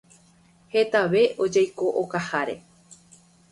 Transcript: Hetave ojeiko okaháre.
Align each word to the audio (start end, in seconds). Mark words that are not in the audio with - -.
Hetave 0.75 1.21
ojeiko 1.45 1.85
okaháre. 2.03 2.59